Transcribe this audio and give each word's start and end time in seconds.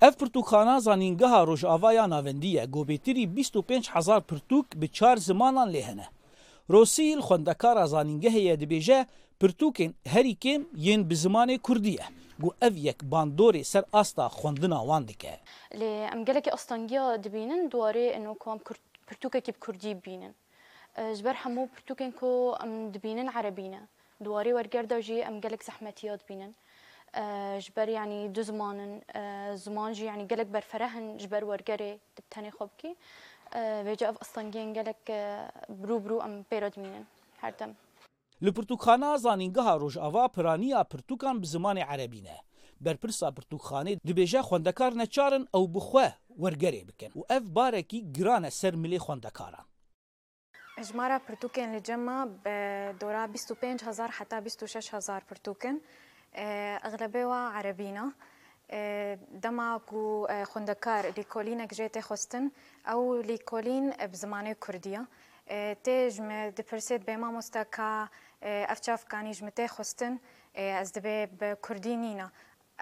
Ev 0.00 0.10
pirtûkxana 0.18 0.80
zanîngeha 0.80 1.46
Rojavaya 1.46 2.04
navendî 2.10 2.46
ye 2.48 2.64
gobêtirî 2.64 3.20
25 3.38 3.90
hezar 3.90 4.20
pirtûk 4.20 4.66
bi 4.80 4.88
çar 4.92 5.16
zimanan 5.16 5.68
lê 5.74 5.82
hene. 5.82 6.06
Rosîl 6.70 7.18
xwendekara 7.20 7.80
zanîngehê 7.86 8.40
ye 8.50 8.54
dibêje 8.62 9.06
pirtûkên 9.40 9.92
herî 10.04 10.34
kêm 10.36 10.62
yên 10.74 11.10
bi 11.10 11.14
zimanê 11.14 11.58
Kurdî 11.58 11.88
ye. 11.88 12.06
got 12.40 12.56
ev 12.62 12.74
yek 12.74 12.98
bandorê 13.12 13.64
ser 13.64 13.84
asta 13.92 14.26
xwendina 14.26 14.78
wan 14.78 15.08
dike. 15.08 15.40
Lê 15.72 16.12
em 16.14 16.24
gelekî 16.24 16.52
astangiya 16.52 17.24
dibînin 17.24 17.70
duwarê 17.70 18.06
eno 18.06 18.34
ku 18.34 18.50
em 18.50 18.58
pirtûkekî 19.08 19.54
bi 19.54 19.60
Kurdî 19.60 19.96
bînin. 20.06 20.34
Ji 21.16 21.24
ber 21.24 21.34
hemû 21.34 21.68
pirtûkên 21.76 22.12
ku 22.12 22.54
em 22.64 22.94
dibînin 22.94 23.26
erebîne. 23.40 23.80
Duwarê 24.24 24.52
wergerda 24.62 25.02
jî 25.02 25.14
em 25.14 25.40
gelek 25.40 25.64
zehmetiya 25.64 26.20
dibînin. 26.20 26.54
جبر 27.60 27.88
یعنی 27.88 28.28
دو 28.28 28.42
زمانن 28.42 29.00
زمان 29.56 29.92
جی 29.92 30.04
یعنی 30.04 30.26
گلک 30.26 30.46
برفرهن 30.46 31.16
جبر 31.16 31.44
ورگره 31.44 32.00
تبتنی 32.16 32.50
خوب 32.50 32.70
کی 32.78 32.96
ویجا 33.84 34.08
اف 34.08 34.16
اصلا 34.22 34.50
گین 34.50 34.72
گلک 34.72 35.10
برو 35.68 35.98
برو 36.00 36.18
ام 36.20 36.42
پیراد 36.50 36.76
مینن 36.76 37.06
هر 37.40 37.50
دم 37.50 37.76
لپرتوکانا 38.42 39.16
زانینگها 39.16 39.76
روژاوا 39.76 40.28
پرانیا 40.28 40.84
پرتوکان 40.84 41.40
به 41.40 41.46
زمان 41.46 41.78
عربی 41.78 42.20
نه 42.20 42.36
بەرپرسا 42.84 43.28
پرتوخانێ 43.38 43.92
دبێژە 44.08 44.40
خوندەکار 44.48 44.92
نەچارن 45.00 45.42
ئەو 45.54 45.64
بخوا 45.74 46.08
وەرگەرێ 46.42 46.82
بکەن 46.88 47.12
و 47.16 47.20
ئەف 47.32 47.42
بارێکی 47.56 48.00
گرانە 48.16 48.50
سەر 48.60 48.74
ملێ 48.82 48.98
خوندەکاران. 49.06 49.64
ژمارە 50.88 51.18
پرتوکێن 51.26 51.68
لە 51.76 51.80
جەمە 51.88 52.18
بە 52.44 52.56
دۆرا 53.00 53.26
25 53.26 53.84
هزار 53.84 54.08
حتا 54.08 54.40
26 54.40 54.94
هزار 54.94 55.20
پرتوکن. 55.28 55.80
ئەغلبەوە 56.84 57.40
عەربینە 57.56 58.06
دەماک 59.42 59.86
و 60.02 60.26
خوندەکار 60.50 61.04
لیکۆلینەك 61.18 61.70
ژێتێ 61.78 62.02
خستن 62.08 62.44
ئەو 62.88 63.02
لیکۆلین 63.30 63.86
بە 64.10 64.16
زمانی 64.22 64.54
کوردیە. 64.64 65.02
تێژمە 65.84 66.40
دپرسێت 66.58 67.02
بێ 67.06 67.14
مامۆستاکە 67.22 67.92
ئەفچافکانی 68.70 69.36
ژمە 69.38 69.52
تێ 69.58 69.66
خستن 69.76 70.14
ئەس 70.78 70.88
دەبێ 70.96 71.18
بە 71.38 71.48
کوردی 71.64 71.96
نینە 72.04 72.28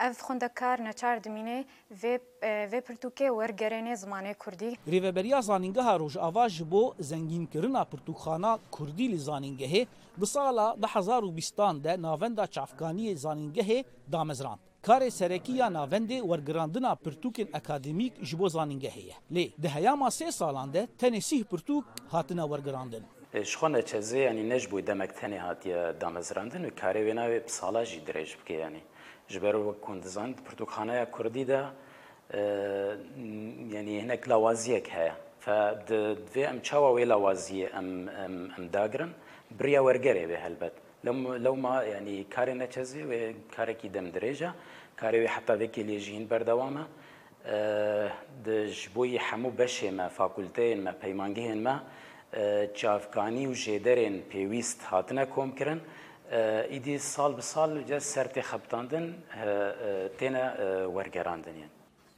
Ev 0.02 0.12
xwendekar 0.14 0.78
Neçar 0.84 1.18
Dimînê 1.20 1.64
vê 2.02 2.18
e, 2.42 2.66
vê 2.72 2.78
pirtûkê 2.88 3.28
wergerêne 3.38 3.96
zimanê 3.96 4.34
Kurdî. 4.34 4.74
Rêveberiya 4.88 5.42
zanîngeha 5.42 5.98
Rojava 6.00 6.48
ji 6.48 6.70
bo 6.70 6.94
zengînkirina 7.00 7.84
pirtûkxana 7.92 8.58
Kurdî 8.70 9.12
li 9.12 9.16
zanîngehê 9.18 9.86
bi 10.16 10.26
sala 10.26 10.74
2020 10.78 11.84
de 11.84 12.02
navenda 12.02 12.44
çavkaniyê 12.44 13.14
zanîngehê 13.16 13.84
damezrand. 14.12 14.58
Karê 14.82 15.10
serekiya 15.10 15.66
navendê 15.72 16.18
wergirandina 16.20 16.92
pirtûkên 16.92 17.48
akademîk 17.52 18.24
ji 18.24 18.38
bo 18.38 18.46
zanîngehê 18.48 19.02
ye. 19.08 19.14
Lê 19.32 19.62
di 19.62 19.68
heyama 19.68 20.06
sê 20.08 20.32
salan 20.32 20.72
de 20.72 20.88
tenê 21.00 21.20
sîh 21.20 21.44
pirtûk 21.44 21.84
hatine 22.08 22.40
wergirandin. 22.42 23.02
شخونه 23.42 23.82
چزه 23.82 24.18
یعنی 24.18 24.42
نش 24.42 24.66
بوی 24.70 24.82
دمک 24.82 25.08
تنی 25.18 25.36
هاتیه 25.36 25.92
دامزراندن 26.00 26.64
و 26.64 26.70
کاری 26.80 27.00
وینا 27.08 27.26
سالا 27.46 27.82
جی 27.90 28.00
درج 28.06 28.30
بکی 28.38 28.54
یعنی 28.62 28.80
جبر 29.28 29.56
و 29.56 29.72
کندزان 29.86 30.30
پرتوخانه 30.46 31.06
کردی 31.18 31.44
ده 31.44 31.60
یعنی 33.74 33.94
هنک 34.04 34.28
لوازیک 34.28 34.86
هیا 34.94 35.16
فد 35.40 35.92
دوی 36.34 36.44
ام 36.44 36.60
چاوا 36.60 36.94
وی 36.94 37.04
لوازی 37.04 37.64
ام, 37.66 37.74
ام, 37.74 38.50
ام 38.58 38.64
داگرن 38.68 39.10
بریا 39.58 39.84
ورگره 39.84 40.26
به 40.26 40.38
هلبت 40.38 40.72
لو 41.44 41.54
ما 41.56 41.84
یعنی 41.84 42.24
کاری 42.24 42.54
نچزه 42.54 43.00
و 43.04 43.12
کاری 43.56 43.74
که 43.74 43.88
دم 43.88 44.06
درجه 44.10 44.50
کاری 45.00 45.18
وی 45.18 45.26
حتی 45.26 45.52
وکی 45.52 45.82
لیجین 45.82 46.26
بردوامه 46.30 46.84
دژ 48.46 48.88
بوی 48.94 49.16
حمو 49.16 49.50
بشه 49.50 49.90
ما 49.90 50.08
فاکولتین 50.08 50.82
ما 50.82 50.92
پیمانگین 50.92 51.62
ما 51.62 51.76
چافکانی 52.74 53.46
و 53.46 53.54
جدرین 53.54 54.22
پیویست 54.22 54.82
هاتنه 54.90 55.24
کوم 55.24 55.52
کرن 55.52 55.80
ایدی 56.70 56.98
سال 56.98 57.34
به 57.34 57.42
سال 57.42 57.82
جا 57.82 57.98
سرت 57.98 58.40
خبتاندن 58.40 59.04
تینا 60.18 60.46
ورگراندن 60.90 61.54
یعنی 61.56 61.70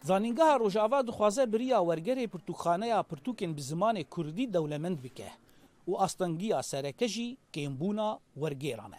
زانینگاه 0.02 0.56
روجاوا 0.58 1.02
دخوازه 1.02 1.46
بریا 1.46 1.84
ورگری 1.84 2.26
پرتوخانه 2.26 3.02
پرتوکین 3.02 3.54
به 3.54 3.60
زمان 3.60 4.02
کردی 4.16 4.46
دولمند 4.46 5.02
بکه 5.02 5.26
و 5.88 5.96
استنگیا 5.96 6.62
سرکجی 6.62 7.36
کیمبونا 7.52 8.20
ورگرانه 8.40 8.98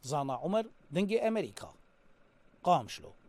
زانا 0.00 0.34
عمر 0.34 0.64
دنگی 0.94 1.18
امریکا 1.20 1.68
قام 2.62 2.86
شلو 2.86 3.21